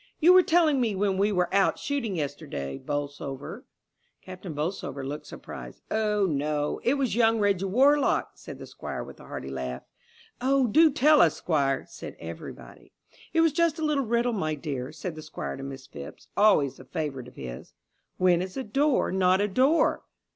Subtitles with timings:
[0.19, 3.65] "You were telling me when we were out shooting yesterday, Bolsover."
[4.23, 5.83] Captain Bolsover looked surprised.
[5.91, 9.83] "Ah, no, it was young Reggie Worlock," said the Squire with a hearty laugh.
[10.41, 12.93] "Oh, do tell us, Squire," said everybody.
[13.31, 16.79] "It was just a little riddle, my dear," said the Squire to Miss Phipps, always
[16.79, 17.75] a favourite of his.
[18.17, 20.01] "When is a door not a door?"